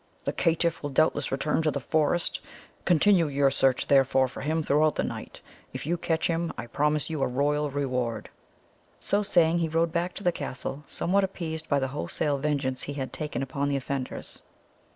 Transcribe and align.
The 0.23 0.33
caitiff 0.33 0.81
will 0.81 0.89
doubtless 0.89 1.31
return 1.31 1.61
to 1.61 1.69
the 1.69 1.79
forest. 1.79 2.41
Continue 2.85 3.27
your 3.27 3.51
search, 3.51 3.85
therefore, 3.85 4.27
for 4.27 4.41
him 4.41 4.63
throughout 4.63 4.95
the 4.95 5.03
night. 5.03 5.41
If 5.73 5.85
you 5.85 5.95
catch 5.95 6.25
him, 6.25 6.51
I 6.57 6.65
promise 6.65 7.11
you 7.11 7.21
a 7.21 7.27
royal 7.27 7.69
reward." 7.69 8.27
So 8.99 9.21
saying, 9.21 9.59
he 9.59 9.69
rode 9.69 9.91
back 9.91 10.15
to 10.15 10.23
the 10.23 10.31
castle, 10.31 10.83
somewhat 10.87 11.23
appeased 11.23 11.69
by 11.69 11.77
the 11.77 11.89
wholesale 11.89 12.39
vengeance 12.39 12.81
he 12.81 12.93
had 12.93 13.13
taken 13.13 13.43
upon 13.43 13.69
the 13.69 13.75
offenders. 13.77 14.41